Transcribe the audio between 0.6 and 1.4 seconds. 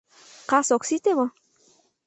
ок сите мо?